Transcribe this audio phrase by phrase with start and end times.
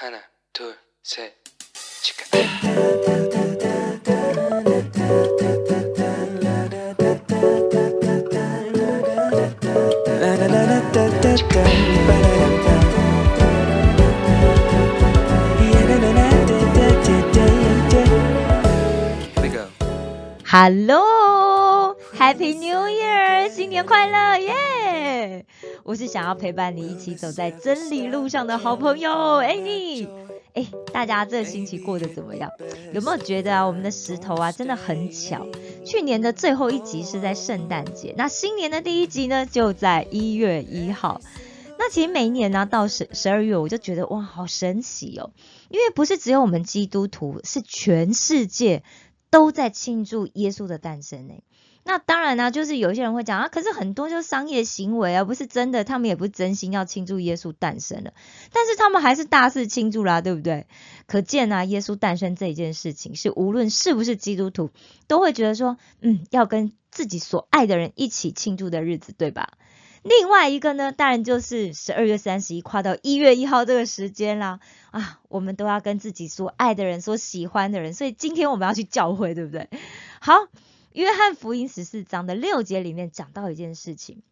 [0.00, 0.20] 하나,
[0.52, 1.32] 둘, 셋,
[2.02, 2.24] 치카.
[19.34, 19.66] Here we go.
[20.44, 24.54] Hello，Happy New Year，新年快乐耶！
[25.83, 30.07] 我是想要陪伴你一起走在真理路上的好朋友 Annie。
[30.53, 32.51] 哎，大家这个星期过得怎么样？
[32.93, 35.47] 有没有觉得啊，我们的石头啊真的很巧？
[35.85, 41.21] 去年的最后一集是在圣诞节，那新年的第一集呢就在一月一号。
[41.79, 45.31] 那其实每一年呢、到十十二月，我就觉得哇，好神奇哦！
[45.69, 48.83] 因为不是只有我们基督徒，是全世界
[49.31, 51.33] 都在庆祝耶稣的诞生呢。
[51.83, 58.13] 那当然呢、就是有些人会讲啊，可是很多就是商业行为啊，不是真的，他们也不是真心要庆祝耶稣诞生了，
[58.53, 60.67] 但是他们还是大肆庆祝啦，对不对？
[61.07, 64.69] 可见啊，耶稣诞生这一件事情，是无论是不是基督徒，
[65.07, 69.53] 都会觉得说，嗯，要跟自己所爱的人一起庆祝的日子，对吧？
[70.03, 74.59] 另外一个呢，当然就是十二月三十一跨到一月一号这个时间啦。
[74.89, 79.69] 啊，我们都要跟自己所爱的人、所喜欢的人，所以今天我们要去教会，对不对？
[80.19, 80.33] 好，
[80.93, 84.23] 约翰福音十四章的六节里面讲到一件事情，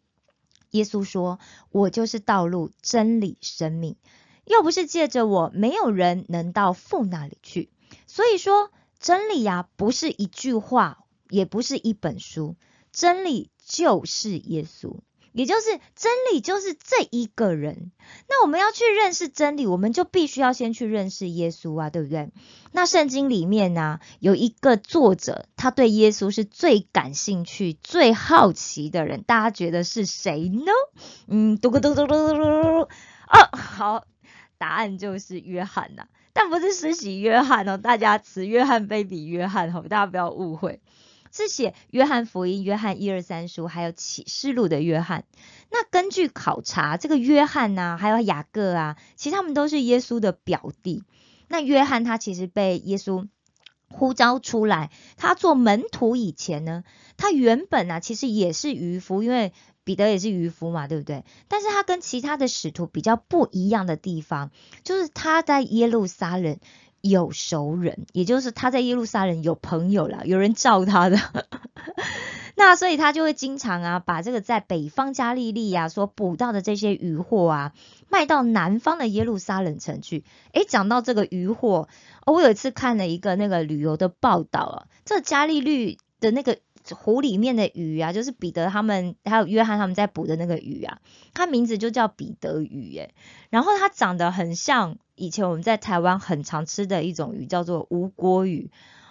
[0.70, 1.38] 耶稣说
[1.72, 3.96] ：“我就是道路、真理、生命，
[4.44, 7.70] 又不是借着我，没有人能到父那里去。”
[8.06, 12.56] 所以说，真理呀、不是一句话，也不是一本书，
[12.92, 14.98] 真理就是耶稣。
[15.32, 17.92] 也就是真理，就是这一个人。
[18.28, 22.30] 那我们要去认识真理，我们就必须要先去认识耶稣啊，对不对？
[22.72, 30.72] 那圣经里面呢、有一个作者，他对耶稣是最感兴趣、最好奇的人，大家觉得是谁呢？
[31.26, 32.80] 嗯，嘟咕嘟嘟嘟嘟嘟嘟。
[32.82, 32.88] 哦，
[33.52, 34.04] 好，
[34.58, 40.80] 答案就是约翰呐、但不是施洗约翰哦，大家词约翰 baby 约翰哦，大家不要误会。
[41.32, 45.24] 是写约翰福音、约翰一二三书，还有启示录的约翰。
[45.70, 51.04] 那根据考察，这个约翰呐、还有雅各啊，其实他们都是耶稣的表弟。
[51.48, 53.28] 那约翰他其实被耶稣
[53.88, 56.84] 呼召出来，他做门徒以前呢，
[57.16, 59.52] 他原本啊其实也是渔夫，因为
[59.82, 61.24] 彼得也是渔夫嘛，对不对？
[61.48, 64.52] 但是他跟其他的使徒比较不一样的地方，
[64.84, 66.58] 就是他在耶路撒冷
[67.00, 71.18] 有熟人，也就是他在耶路撒冷有朋友啦，有人罩他的。
[72.56, 77.72] 那所以他就会经常啊，把这个在北方加利利啊所捕到的这些渔获啊，
[78.10, 80.24] 卖到南方的耶路撒冷城去。
[80.52, 81.88] 诶，讲到这个渔获、
[82.26, 86.58] 我有一次看了一个那个旅游的报道啊，这加利利的那个
[86.90, 90.98] 湖里面的鱼啊，就是彼得他们还有约翰他们在捕的那个鱼啊，
[91.32, 93.14] 它名字就叫彼得鱼耶。
[93.48, 98.70] 然后它长得很像以前我们在台湾很常吃的一种鱼，叫做无锅鱼。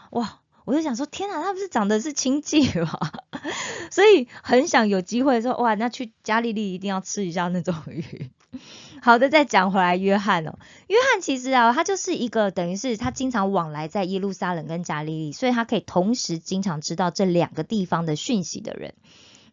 [0.09, 0.39] 哇！
[0.65, 2.99] 我就想说，天啊，它不是长得是亲戚吗？
[3.89, 8.29] 所以很想有机会说，哇，那去加利利一定要吃一下那种鱼。
[9.01, 18.93] 好的，再讲回来，约翰哦，约翰其实啊，他就是一个等于是他经常往来在耶路撒冷跟加利利，所以他可以同时经常知道这两个地方的讯息的人。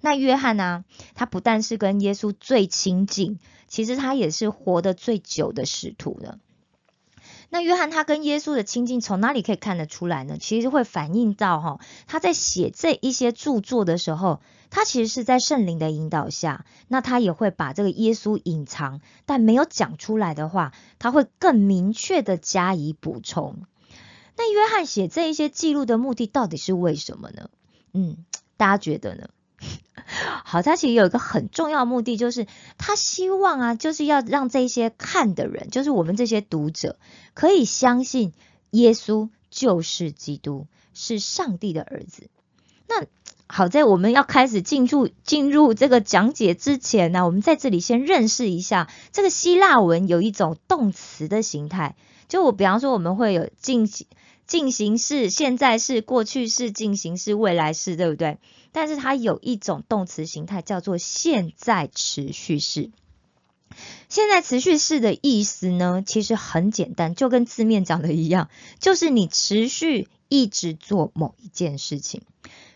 [0.03, 0.85] 那约翰呢、
[1.15, 3.39] 他不但是跟耶稣最亲近，
[3.69, 6.39] 其实他也是活得最久的使徒了。
[7.49, 10.37] 那约翰他跟耶稣的亲近从哪里可以看得出来呢？
[10.39, 23.63] 其实会反映到哈、他在写这一些著作的时候，他其实是在圣灵的引导下，那他也会把这个耶稣隐藏但没有讲出来的话，他会更明确的加以补充。
[24.37, 27.49] 那约翰写这一些记录的目的到底是为什么呢？
[27.93, 28.19] 嗯，
[28.57, 29.29] 大家觉得呢？
[30.45, 32.47] 好，他其实有一个很重要的目的，就是
[32.79, 36.99] 他希望啊，就是要让这些看的人，就是我们这些读者，
[37.35, 38.33] 可以相信
[38.71, 42.29] 耶稣就是基督，是上帝的儿子。
[42.89, 43.05] 那
[43.49, 51.97] 好在我们要开始进入进入这个讲解之前呢，我们在这里先认识一下这个希腊文有一种动词的形态。
[52.29, 54.09] 就我比方说，我们会有进行
[54.47, 58.39] 进行式、现在式、过去式、进行式、未来式，对不对？
[58.73, 62.91] 但是它有一种动词形态叫做现在持续式。
[64.09, 68.49] 现在持续式的意思呢，其实很简单，就跟字面讲的一样，
[68.79, 72.23] 就是你持续一直做某一件事情。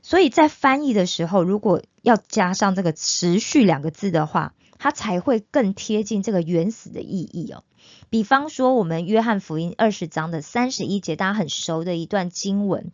[0.02, 7.62] 所以在翻译的时候，如果要加上这个“持续”两个字的话，它才会更贴近这个原始的意义哦。
[8.08, 12.90] 比方说，我们约翰福音二十章的三十一节，大家很熟的一段经文，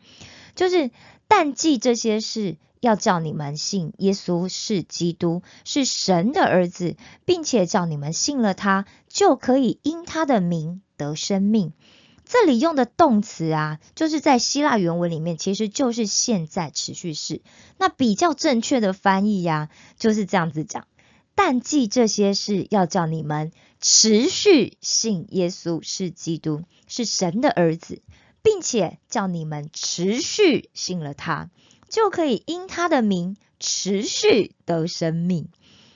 [0.56, 0.90] 就是
[1.28, 11.72] 但记这些事，要叫你们信耶稣是基督，是神的儿子，并且叫你们信了他，就可以因他的名得生命。
[12.24, 17.40] 这里用的动词啊，就是在希腊原文里面，其实就是现在持续式。
[17.78, 20.88] 那比较正确的翻译呀，就是这样子讲。
[21.36, 28.02] 但记这些事，要叫你们持续信耶稣是基督，是神的儿子，
[28.42, 31.50] 并且叫你们持续信了他，
[31.88, 35.48] 就可以因他的名持续得生命。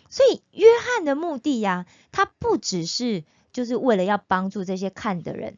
[0.09, 5.57] 所以约翰的目的呀，他不只是就是为了要帮助这些看的人。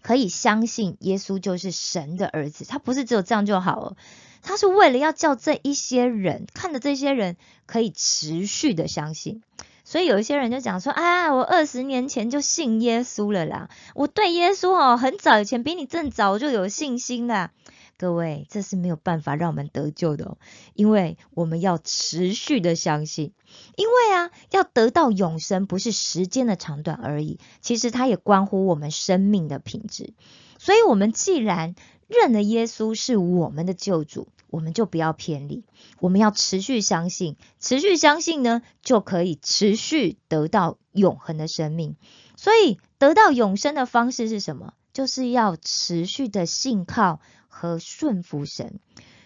[0.00, 3.96] 可以相信耶稣就是神的儿子，他不是只有这样就好了，
[4.42, 7.36] 他是为了要叫这一些人看的这些人
[7.66, 9.42] 可以持续的相信。
[9.84, 17.50] 所以有一些人就讲说啊，我二十年前就信耶稣了啦，我对耶稣哦很早以前比你更早就有信心啦。
[17.98, 20.38] 各位，这是没有办法让我们得救的哦，
[20.74, 23.32] 因为我们要持续的相信。
[23.76, 30.14] 因为啊，要得到永生，不是时间的长短而已，其实它也关乎我们生命的品质。
[30.58, 31.76] 所以，我们既然
[32.12, 35.64] 认了耶稣是我们的救主，我们就不要偏离，
[35.98, 41.96] 我们要持续相信，持续相信呢，就可以持续得到永恒的生命。
[42.36, 44.74] 所以，得到永生的方式是什么？
[44.92, 47.20] 就是要持续的信靠。
[47.54, 48.80] 和顺服神，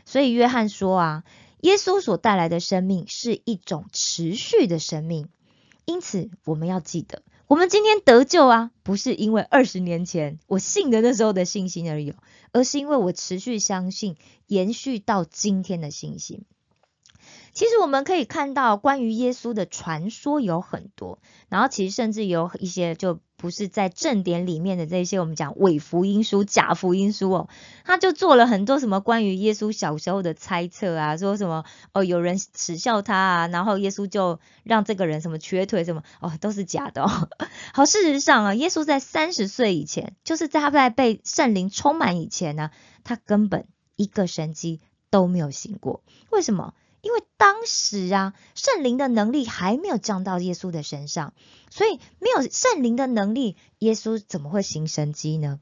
[0.05, 1.25] 所以约翰说啊，
[1.61, 5.29] 耶稣所带来的生命是一种持续的生命。
[5.85, 12.12] 因此，我们要记得，我们今天得救啊，不是因为二十年前我信的那时候的信心而已，
[12.50, 14.16] 而是因为我持续相信，
[14.46, 16.44] 延续到今天的信心。
[17.56, 21.19] 其实我们可以看到，关于耶稣的传说有很多，
[21.49, 23.19] 然后其实甚至有一些就。
[23.38, 27.49] 不是在正典里面的这些，我们讲伪福音书、假福音书哦，
[27.85, 37.29] 他就做了很多什么关于耶稣小时候的猜测啊，说什么哦有人耻笑他啊，然后耶稣就让这个人什么瘸腿什么哦都是假的哦。
[37.75, 42.70] 好，事实上啊，耶稣在三十岁以前，就是在他在被圣灵充满以前呢，
[43.05, 43.67] 他根本
[43.97, 44.81] 一个神迹
[45.11, 46.03] 都没有行过。
[46.31, 46.73] 为什么？
[47.06, 51.35] 因为当时啊，圣灵的能力还没有降到耶稣的身上，
[51.70, 55.61] 所以没有圣灵的能力，耶稣怎么会行神迹呢？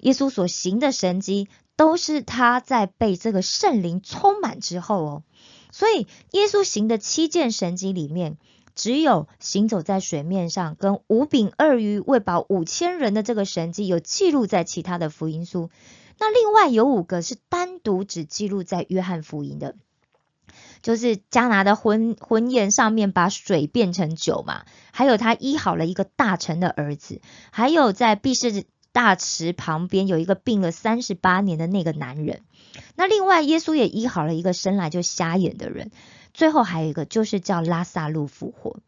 [0.00, 5.22] 耶稣所行的神迹都是他在被这个圣灵充满之后哦。
[5.70, 8.36] 所以耶稣行的七件神迹里面，
[8.74, 15.70] 只有行走在水面上跟五饼二鱼喂饱五千人的这个神迹有记录在其他的福音书，
[16.18, 19.76] 那另外有五个是单独只记录在约翰福音的。
[20.82, 32.42] 就是加拿的婚婚宴上面把水变成酒嘛，还有他医好了一个大臣的儿子，还有在毕士大池旁边有一个病了三十八年的那个男人。
[32.96, 35.90] 那另外耶稣也医好了一个生来就瞎眼的人，
[36.32, 38.78] 最后还有一个就是叫拉萨路复活。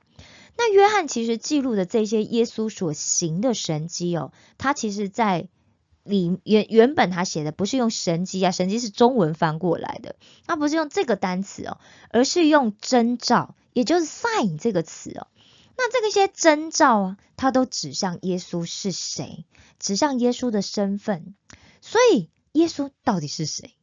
[0.56, 5.48] 那约翰其实记录的这些耶稣所行的神迹哦，他其实在。
[6.04, 10.16] 里原原本他写的不是用神迹啊，神迹是中文翻过来的，
[10.46, 11.78] 他不是用这个单词哦，
[12.10, 15.28] 而是用征兆，也就是 sign 这个词哦。
[15.76, 19.44] 那这个些征兆啊，它都指向耶稣是谁，
[19.78, 21.34] 指向耶稣的身份。
[21.81, 23.75] 所以耶稣到底是谁？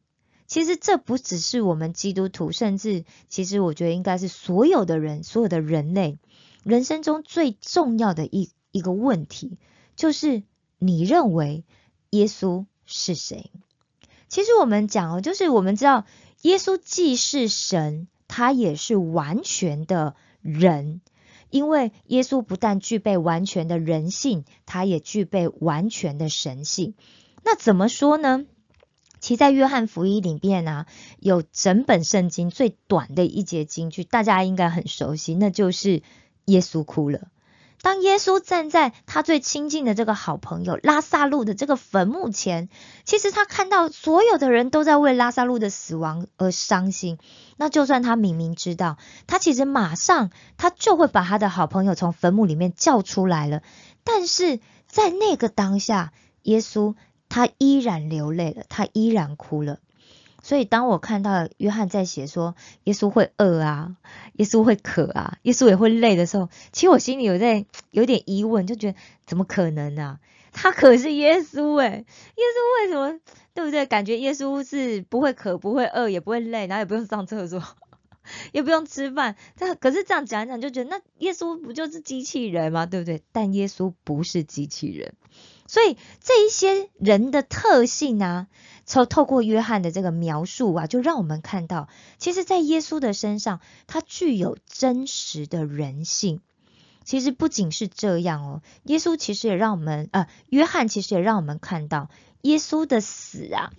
[0.46, 6.18] 其实这不只是我们基督徒，甚至其实我觉得应该是所有的人，所有的人类
[6.64, 9.58] 人生中最重要的一一个问题，
[9.96, 10.42] 就是
[10.78, 11.64] 你认为。
[12.10, 13.50] 耶稣是谁？
[14.28, 16.06] 其实我们讲哦，就是我们知道
[16.42, 21.00] 耶稣既是神，他也是完全的人，
[21.50, 26.94] 因为耶稣不但具备完全的人性，他也具备完全的神性。
[27.42, 28.44] 那怎么说呢？
[29.18, 30.86] 其实在约翰福音里面呢，
[31.18, 36.02] 有整本圣经最短的一节经句，大家应该很熟悉，那就是
[36.46, 37.28] 耶稣哭了。
[37.82, 42.68] 当耶稣站在他最亲近的这个好朋友拉萨路的这个坟墓前，
[43.04, 47.18] 其实他看到所有的人都在为拉萨路的死亡而伤心。
[47.56, 53.62] 那就算他明明知道，他其实马上他就会把他的好朋友从坟墓里面叫出来了。
[54.04, 56.94] 但是在那个当下，耶稣
[57.28, 59.78] 他依然流泪了，他依然哭了。
[60.42, 62.54] 所以，当我看到约翰在写说
[62.84, 63.96] 耶稣会饿啊，
[64.34, 70.18] 耶稣会渴啊，耶稣也会累的时候，其实我心里有在有点疑问，就觉得怎么可能啊？
[70.52, 72.04] 他可是耶稣诶，
[72.36, 73.20] 耶稣为什么
[73.54, 73.86] 对不对？
[73.86, 77.62] 感觉耶稣是不会渴、不会饿、也不会累，然后也不用上厕所。
[78.52, 79.34] 也不用吃饭。
[79.58, 82.86] 但可是这样讲一讲，就觉得那耶稣不就是机器人吗？
[82.86, 83.22] 对不对？
[83.32, 85.14] 但耶稣不是机器人，
[85.66, 88.46] 所以这一些人的特性啊，
[88.90, 96.40] 从透过约翰的这个描述啊，就让我们看到，其实，在耶稣的身上，他具有真实的人性。
[97.04, 102.10] 其实不仅是这样哦，耶稣其实也让我们，呃，约翰其实也让我们看到，
[102.42, 103.70] 耶稣的死啊，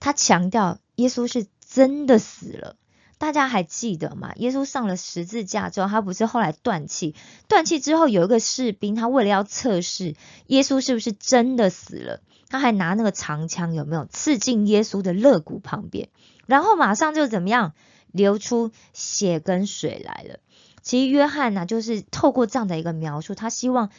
[0.00, 2.76] 他强调耶稣是真的死了。
[3.18, 4.32] 大家还记得吗？
[4.36, 7.14] 耶稣上了十字架之后，他不是后来断气？
[7.48, 10.16] 断气之后，有一个士兵，他为了要测试
[10.46, 16.10] 耶稣是不是真的死了，他还拿那个长枪有没有刺进耶稣的肋骨旁边，
[16.46, 17.72] 然后马上就怎么样
[18.12, 20.40] 流出血跟水来了。
[20.82, 23.90] 其实约翰呢，就是透过这样的一个描述，他希望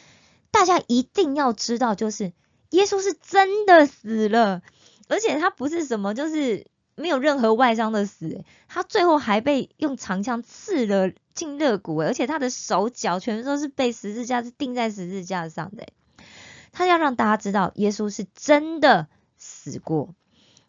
[0.50, 2.32] 大家一定要知道，就是
[2.70, 4.62] 耶稣是真的死了，
[5.08, 15.86] 而且他不是什么就是没有任何外伤的死，他最后还被用长枪刺了进肋骨，而且他的手脚全都是被十字架是钉在十字架上的。
[16.72, 20.14] 他要让大家知道，耶稣是真的死过，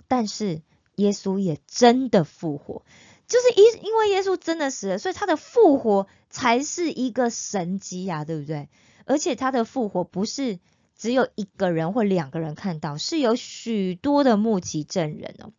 [0.07, 0.62] 但是
[0.95, 2.83] 耶稣也真的复活。
[3.25, 8.69] 就是因因为耶稣真的死了，所以他的复活才是一个神迹呀，对不对？
[9.05, 10.60] 而且他的复活不是
[10.95, 15.51] 只有一个人或两个人看到，是有许多的目击证人哦，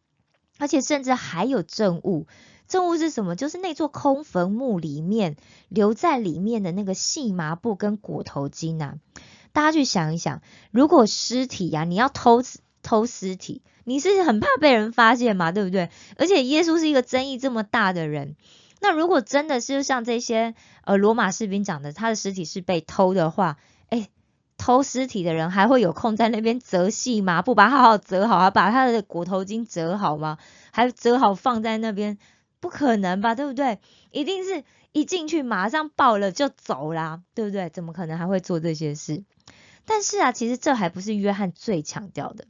[0.59, 2.27] 而且甚至还有证物。
[2.69, 3.35] 证物是什么？
[3.35, 5.37] 就是那座空坟墓里面
[5.69, 8.99] 留在里面的那个细麻布跟裹头巾呐。
[9.55, 12.43] 大家去想一想，如果尸体呀，你要偷
[12.83, 13.63] 偷尸体。
[13.87, 15.91] 你是很怕被人发现嘛，对不对？
[16.17, 18.35] 而且耶稣是一个争议这么大的人，
[18.81, 23.59] 那如果真的是像这些呃罗马士兵讲的，他的尸体是被偷的话，
[23.91, 24.09] 哎，
[24.57, 30.39] 偷尸体的人还会有空在那边折细麻布，把它好好折好，啊，把他的裹头巾折好吗？
[30.73, 32.17] 还折好放在那边，
[32.61, 33.81] 不可能吧，对不对？
[34.13, 37.69] 一定是一进去马上抱了就走啦，对不对？
[37.69, 39.25] 怎么可能还会做这些事？
[39.85, 42.47] 但是啊，其实这还不是约翰最强调的。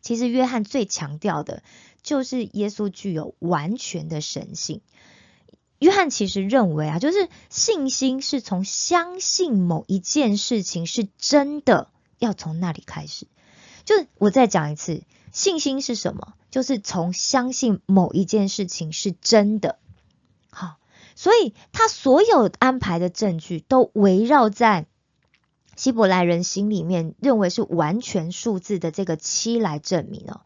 [0.00, 1.64] 其实约翰最强调的
[2.00, 4.80] 就是耶稣具有完全的神性。
[5.80, 13.26] 约翰其实认为啊，就是信心是从相信某一件事情是真的，要从那里开始。
[13.84, 16.34] 就是我再讲一次，信心是什么？
[16.52, 19.78] 就是从相信某一件事情是真的。
[20.48, 20.76] 好，
[21.16, 24.86] 所以他所有安排的证据都围绕在。
[25.74, 30.40] 希伯来人心里面认为是完全数字的这个七来证明哦，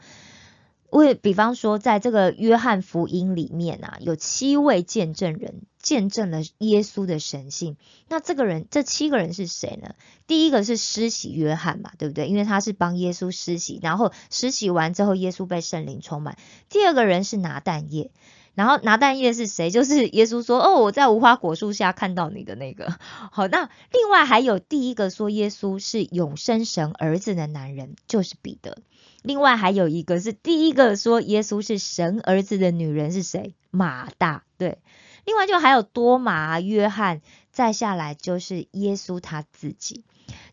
[0.90, 7.76] 为比方说，在这个约翰福音里面啊，有七位见证人见证了耶稣的神性。
[8.08, 9.94] 那这个人，这七个人是谁呢？
[10.26, 12.26] 第一个是施洗约翰嘛，对不对？
[12.26, 16.36] 因为他是帮耶稣施洗，然后施洗完之后，耶稣被圣灵充满。
[16.68, 18.10] 第二个人是拿但业。
[18.54, 19.70] 然后拿蛋液是谁？
[19.72, 22.94] 就是耶稣说：“哦，我在无花果树下看到你的那个。”
[23.32, 28.78] 好，那另外还有第一个说耶稣是永生神儿子的男人，就是彼得。
[29.22, 33.54] 另外还有一个是第一个说耶稣是神儿子的女人是谁？
[33.70, 34.44] 马大。
[34.58, 34.78] 对，
[35.24, 37.20] 另外就还有多马、约翰，
[37.52, 40.04] 再下来就是耶稣他自己。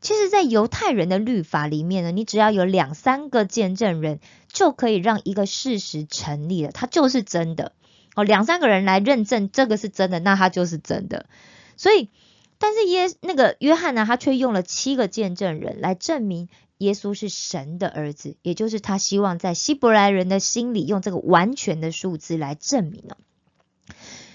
[0.02, 4.20] 其实，在犹太人的律法里面呢，你只要有两三个见证人，
[4.52, 7.74] 就可以让一个事实成立了，它就是真的。
[8.18, 11.28] 哦，两三个人来认证这个是真的，那他就是真的。
[11.76, 12.10] 所以，
[12.58, 23.18] 但是耶那个约翰呢，他却用了七个见证人来证明耶稣是神的儿子，也就是他希望在希伯来人的心里用这个完全的数字来证明了。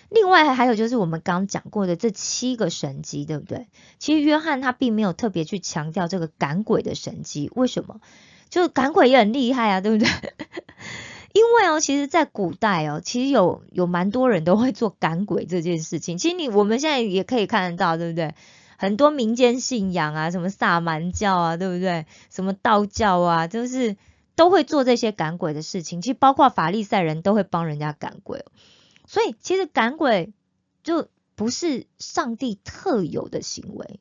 [0.08, 3.66] 另外还有就是我们刚讲过的这七个神迹，对不对？
[3.98, 8.00] 其实约翰他并没有特别去强调这个赶鬼的神迹，为什么？
[8.48, 10.08] 就赶鬼也很厉害啊，对不对？
[11.32, 16.18] 因为哦，其实，在古代哦，其实有有蛮多人都会做赶鬼这件事情。
[16.18, 18.34] 其实你我们现在也可以看得到，对不对？
[18.76, 22.04] 很多民间信仰啊，什么萨满教啊，对不对？
[22.30, 23.96] 什么道教啊，就是
[24.34, 26.02] 都会做这些赶鬼的事情。
[26.02, 28.44] 其实包括法利赛人都会帮人家赶鬼。
[29.06, 30.32] 所以其实赶鬼
[30.82, 34.00] 就不是上帝特有的行为。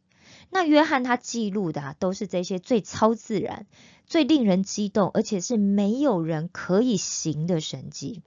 [0.52, 3.66] 那约翰他记录的都是这些最超自然。
[4.06, 8.22] 最令人激动，而且是没有人可以行的神迹。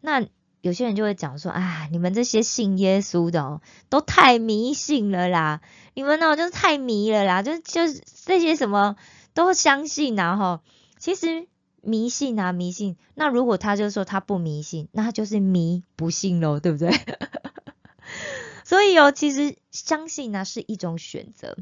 [0.00, 0.26] 那
[0.62, 5.60] 有些人就会讲说：“啊，你们这些信耶稣的哦，都太迷信了啦！
[5.92, 7.42] 你们呢，就是太迷了啦！
[7.42, 8.96] 就就是这些什么
[9.34, 10.36] 都相信啊！
[10.38, 10.62] 哈，
[10.98, 11.46] 其实
[11.82, 12.96] 迷信啊，迷信。
[13.14, 16.90] 那如果他就说他不迷信，那他就是迷不信喽，对不对？
[18.70, 21.56] 所以哦，其实相信呢是一种选择。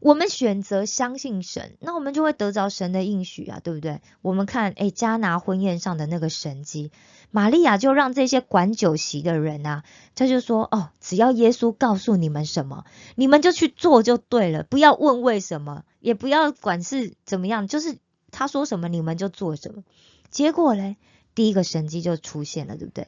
[0.00, 4.00] 我们选择相信神，那我们就会得着神的应许啊，对不对？
[4.22, 6.90] 我们看，诶，迦拿婚宴上的那个神迹，
[7.30, 17.98] 玛利亚就让这些管酒席的人啊，他就说，哦，只要耶稣告诉你们什么，你们就去做就对了，不要问为什么，也不要管是怎么样，就是
[18.30, 19.84] 他说什么你们就做什么。
[20.30, 20.96] 结果嘞，
[21.34, 23.06] 第一个神迹就出现了，对不对？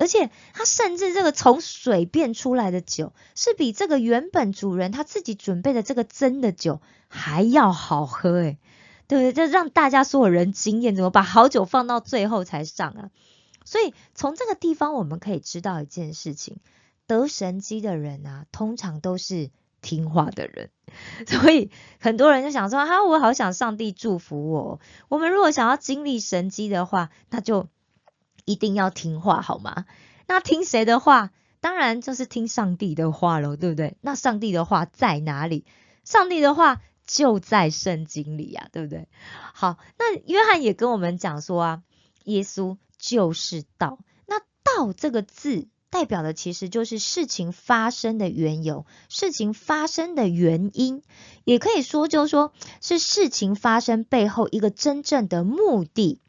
[0.00, 8.58] 而且他甚至这个从水变出来的酒，是比这个原本主人他自己准备的这个真的酒还要好喝，诶
[9.06, 9.32] 对不对？
[9.34, 13.10] 这让大家所有人惊艳，怎么把好酒放到最后才上啊？
[13.66, 16.56] 所以从这个地方我们可以知道一件事情：
[17.06, 19.50] 得神机的人啊，通常都是
[19.82, 20.70] 听话的人。
[21.28, 24.80] 所以很多人就想说，哈，我好想上帝祝福我。
[25.10, 27.68] 我们如果想要经历神机的话，那就。
[28.44, 29.86] 一定要听话好吗？
[30.26, 31.30] 那听谁的话？
[31.60, 33.98] 当然就是听上帝的话喽，对不对？
[34.00, 35.66] 那上帝的话在哪里？
[36.04, 39.08] 上帝的话就在圣经里呀，对不对？
[39.52, 41.82] 好，那约翰也跟我们讲说啊，
[42.24, 43.98] 耶稣就是道。
[44.26, 51.02] 那道这个字代表的其实就是事情发生的缘由，事情发生的原因，
[51.44, 56.20] 也可以说就是说是事情发生背后一个真正的目的。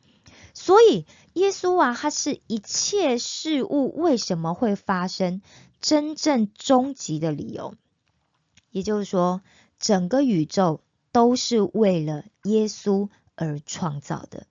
[0.54, 1.06] 所以。
[1.34, 5.42] 耶稣啊，他是一切事物为什么会发生
[5.80, 7.74] 真正终极的理由。
[8.70, 9.42] 也就是说，
[9.80, 10.82] 整个宇宙
[11.14, 14.46] 都是为了耶稣而创造的。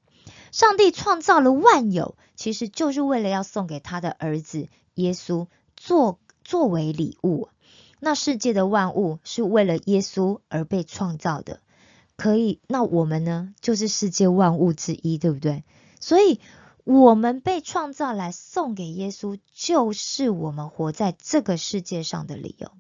[0.53, 7.51] 上帝创造了万有，其实就是为了要送给他的儿子耶稣作作为礼物。
[7.99, 11.61] 那世界的万物是为了耶稣而被创造的，
[12.17, 12.59] 可以？
[12.69, 15.63] 那我们呢，就是世界万物之一，对不对？
[16.01, 16.41] 所以。
[16.85, 22.73] 我们被创造来送给耶稣，就是我们活在这个世界上的理由。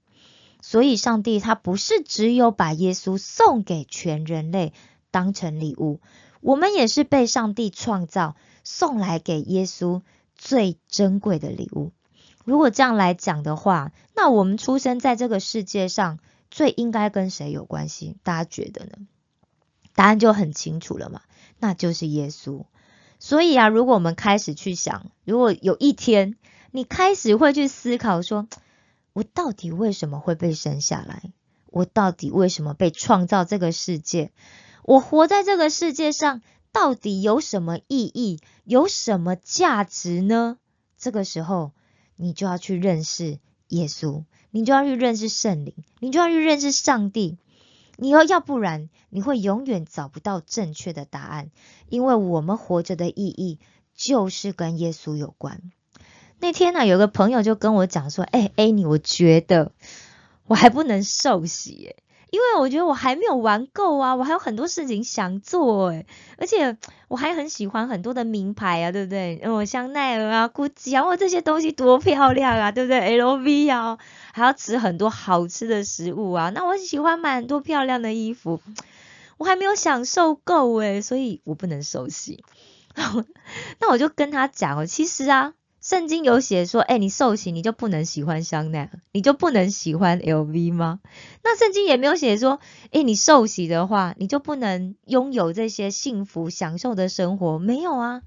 [0.62, 4.72] 所以，上帝他不是只有把耶稣送给全人类
[5.10, 6.00] 当成礼物，
[6.40, 8.34] 我们也是被上帝创造
[8.64, 10.00] 送来给耶稣
[10.34, 11.92] 最珍贵的礼物。
[12.44, 16.18] 如果这样来讲的话，那我们出生在这个世界上
[16.50, 18.16] 最应该跟谁有关系？
[18.24, 18.92] 大家觉得呢？
[19.94, 21.20] 答案就很清楚了嘛，
[21.58, 22.64] 那就是耶稣。
[23.20, 26.36] 所以啊，如果我们开始去想，如果有一天
[26.72, 28.48] 你开始会去思考，说
[29.12, 31.32] 我到底为什么会被生下来？
[31.66, 34.32] 我到底为什么被创造这个世界？
[34.82, 36.40] 我活在这个世界上
[36.72, 38.40] 到底有什么意义？
[38.64, 40.56] 有什么价值呢？
[40.96, 41.72] 这个时候，
[42.16, 47.38] 你就要去认识耶稣，你就要去认识圣灵，你就要去认识上帝。
[48.00, 51.50] 你要要不然你会永远找不到正确的答案，
[51.88, 53.60] 因为我们活着的意义
[53.94, 55.60] 就是跟耶稣有关。
[56.38, 59.72] 那天呢，有个朋友就跟我讲说：“哎，Annie，我觉得
[60.46, 61.94] 我还不能受洗。”
[62.30, 66.06] 因为我觉得我还没有玩够啊，我还有很多事情想做诶
[66.38, 66.76] 而且
[67.08, 69.40] 我还很喜欢很多的名牌啊，对不对？
[69.42, 73.98] 嗯，香奈儿啊、GUCCI 啊，这些东西多漂亮啊，对不对？LV 啊，
[74.32, 78.60] 还要吃很多好吃的食物啊，那我喜欢买很多漂亮的衣服，
[79.38, 82.44] 我还没有享受够诶所以我不能受洗。
[83.80, 85.54] 那我就跟他讲哦，其实啊。
[85.90, 91.00] 圣经有写说，哎，你受洗你就不能喜欢香奈儿，你就不能喜欢 LV 吗？
[91.42, 92.60] 那圣经也没有写说，
[92.92, 98.22] 哎，你受洗的话，你就不能拥有这些幸福享受的生活，没有啊。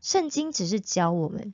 [0.00, 1.52] 圣经只是教我们，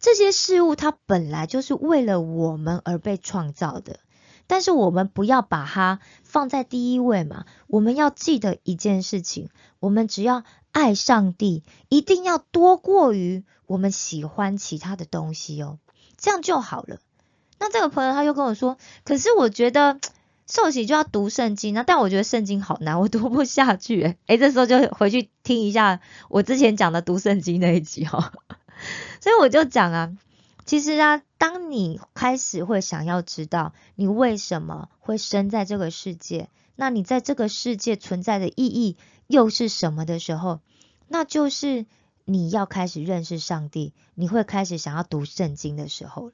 [0.00, 3.98] 这些事物它本来就是为了我们而被创造的，
[4.46, 7.44] 但是我们不要把它放在第一位嘛。
[7.66, 13.44] 我们要记得一件事情，我们只要爱上帝，一定要多过于。
[13.66, 15.78] 我们喜欢其他的东西哦，
[16.18, 16.98] 这样就好了。
[17.58, 19.98] 那这个朋友他又跟我说，可是我觉得
[20.46, 24.16] 受洗就要读圣经啊，但我觉得圣经好难，我读不下去。
[24.26, 28.32] 诶，这时候就回去听一下我之前讲的读圣经那一集哈。
[29.22, 30.12] 所以我就讲啊，
[30.66, 40.60] 其实啊，当你开始会想要知道你为什么会生在这个世界，那你在这个世界存在的意义又是什么的时候，
[41.08, 41.86] 那就是。
[42.24, 46.32] 你要开始认识上帝，你会开始想要读圣经的时候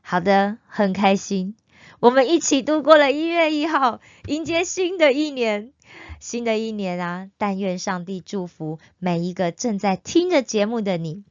[0.00, 1.56] 好的，很开心，
[1.98, 5.72] 我们一起度过了一月一号，迎接新的一年。
[6.20, 11.24] 新的一年啊，但愿上帝祝福每一个正在听着节目的你。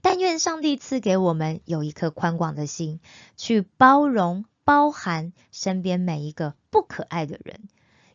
[0.00, 3.00] 但愿上帝赐给我们有一颗宽广的心，
[3.36, 7.68] 去包容、包含身边每一个不可爱的人，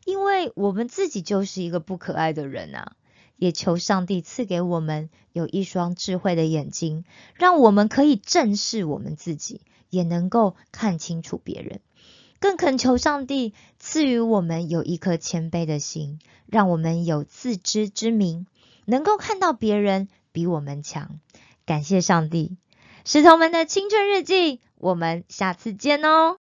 [0.06, 2.96] 因为我们自己就是一个不可爱的人啊。
[3.38, 11.82] 也求上帝赐给我们有一双智慧的眼睛，让我们可以正视我们自己，也能够看清楚别人。
[12.40, 18.46] 更恳求上帝赐予我们有一颗谦卑的心，让我们有自知之明，
[18.86, 21.20] 能够看到别人比我们强。
[21.66, 22.58] 感谢上帝，
[23.04, 26.38] 石头们的青春日记，我们下次见哦。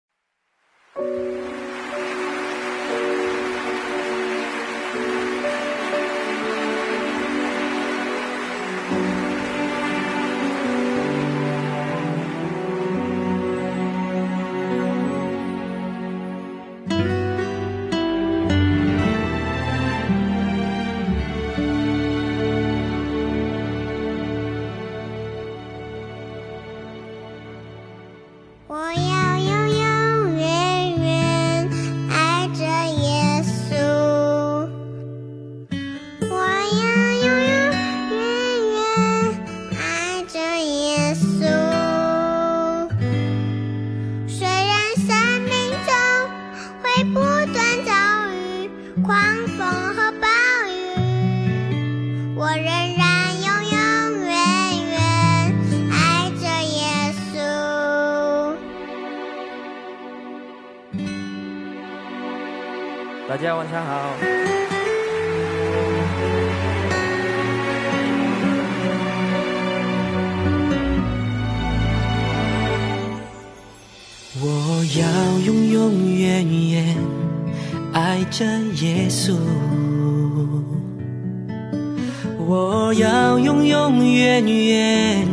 [82.48, 85.28] 我要永永远远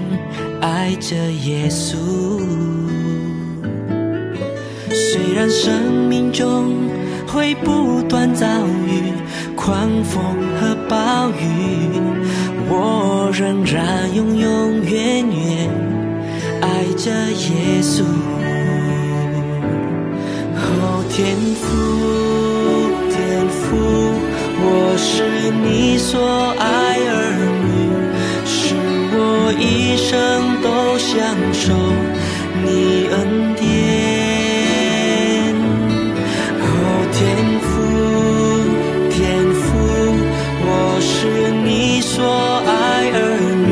[0.61, 1.97] 爱着耶稣。
[4.91, 6.91] 虽然生命中。
[7.33, 8.47] 会不断遭
[8.87, 9.11] 遇
[9.57, 10.23] 狂风
[10.61, 11.99] 和暴雨，
[12.69, 15.71] 我仍然永永远远
[16.61, 18.03] 爱着耶稣。
[20.55, 21.65] 哦，天父，
[23.09, 23.63] 天父，
[24.61, 25.25] 我是
[25.65, 25.97] 你。
[25.97, 26.21] 所
[26.59, 26.82] 爱
[30.03, 31.15] 生都享
[31.53, 31.73] 受
[32.65, 33.63] 你恩典。
[36.61, 36.67] 哦，
[37.13, 37.21] 天
[37.63, 37.71] 父，
[39.11, 39.21] 天
[39.61, 39.63] 父，
[40.65, 40.69] 我
[41.01, 41.11] 是
[41.65, 41.69] 你
[42.01, 42.13] 所
[42.67, 42.71] 爱
[43.13, 43.17] 儿
[43.65, 43.71] 女，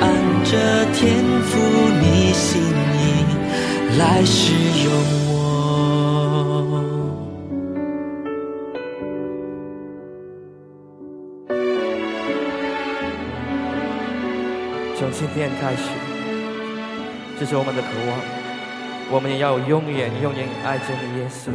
[0.00, 0.04] 按
[0.44, 0.52] 着
[0.92, 1.00] 天
[1.48, 1.50] 父
[2.02, 2.48] 你心
[3.00, 3.02] 意，
[3.98, 4.52] 来世
[4.84, 5.19] 永。
[15.20, 15.82] 今天开始，
[17.38, 18.18] 这是我们的渴望，
[19.10, 21.50] 我们也要永远永远爱着你，耶稣。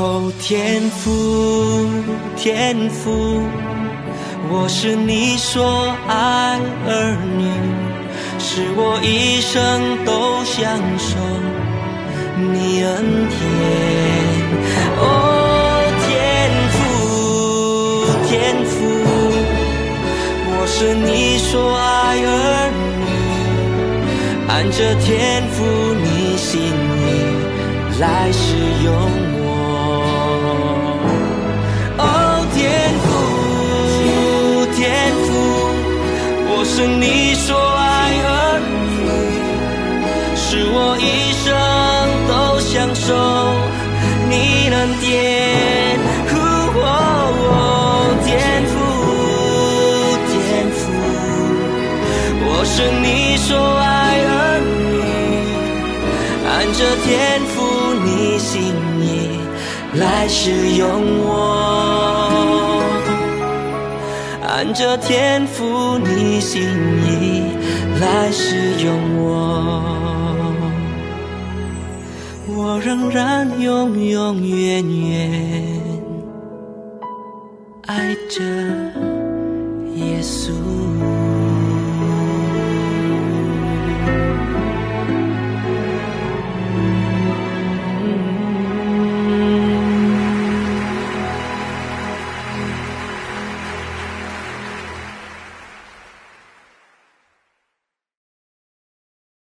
[0.00, 1.88] 哦，天父，
[2.36, 3.40] 天父，
[4.50, 6.58] 我是你所爱
[6.88, 7.46] 儿女，
[8.40, 11.16] 是我一生都享受
[12.52, 12.90] 你恩
[13.28, 13.38] 典。
[14.98, 15.06] 哦，
[16.02, 16.08] 天
[16.72, 16.80] 父，
[18.28, 18.30] 天
[18.64, 18.74] 父，
[20.48, 21.82] 我是你所爱
[22.24, 22.28] 儿
[23.00, 23.04] 女，
[24.48, 25.06] 按着天
[25.52, 25.56] 父
[26.02, 27.00] 你心意
[28.00, 28.42] 来使
[28.84, 28.90] 用。
[36.64, 37.54] 是你说
[44.82, 45.10] 恩典。
[48.24, 48.34] 天
[48.66, 48.74] 赋，
[50.32, 50.34] 天
[50.72, 50.80] 赋，
[52.44, 53.86] 我是你所爱
[54.26, 54.30] 儿
[54.90, 54.98] 女，
[56.48, 57.06] 按着天
[57.46, 57.54] 赋
[58.04, 58.50] 你心
[59.00, 59.06] 意
[60.00, 60.82] 来使用
[61.20, 61.30] 我。
[64.48, 66.62] 按着天赋，你心
[67.06, 67.44] 意
[68.00, 69.30] 来使用我，
[72.74, 75.30] 我仍然永永远远
[77.82, 78.42] 爱着
[79.94, 81.21] 耶稣。